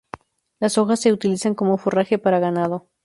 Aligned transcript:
Las 0.59 0.79
hojas 0.79 0.99
se 0.99 1.13
utilizan 1.13 1.53
como 1.53 1.77
forraje 1.77 2.17
para 2.17 2.39
ganado. 2.39 2.87